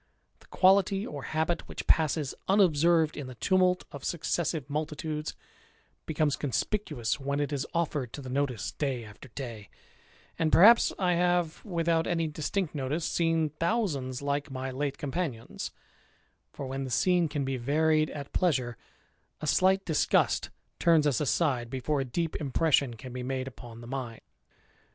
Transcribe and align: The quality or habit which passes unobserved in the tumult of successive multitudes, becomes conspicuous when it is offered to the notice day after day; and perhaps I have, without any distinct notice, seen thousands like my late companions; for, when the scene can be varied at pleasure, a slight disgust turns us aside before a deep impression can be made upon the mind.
The 0.39 0.47
quality 0.47 1.05
or 1.05 1.21
habit 1.21 1.67
which 1.67 1.85
passes 1.85 2.33
unobserved 2.47 3.15
in 3.15 3.27
the 3.27 3.35
tumult 3.35 3.85
of 3.91 4.03
successive 4.03 4.67
multitudes, 4.67 5.35
becomes 6.07 6.35
conspicuous 6.35 7.19
when 7.19 7.39
it 7.39 7.53
is 7.53 7.67
offered 7.71 8.11
to 8.13 8.21
the 8.23 8.27
notice 8.27 8.71
day 8.71 9.05
after 9.05 9.27
day; 9.35 9.69
and 10.39 10.51
perhaps 10.51 10.91
I 10.97 11.13
have, 11.13 11.63
without 11.63 12.07
any 12.07 12.25
distinct 12.25 12.73
notice, 12.73 13.05
seen 13.05 13.49
thousands 13.59 14.23
like 14.23 14.49
my 14.49 14.71
late 14.71 14.97
companions; 14.97 15.69
for, 16.51 16.65
when 16.65 16.83
the 16.83 16.89
scene 16.89 17.27
can 17.27 17.45
be 17.45 17.57
varied 17.57 18.09
at 18.09 18.33
pleasure, 18.33 18.77
a 19.39 19.45
slight 19.45 19.85
disgust 19.85 20.49
turns 20.79 21.05
us 21.05 21.21
aside 21.21 21.69
before 21.69 22.01
a 22.01 22.05
deep 22.05 22.35
impression 22.37 22.95
can 22.95 23.13
be 23.13 23.21
made 23.21 23.47
upon 23.47 23.81
the 23.81 23.87
mind. 23.87 24.21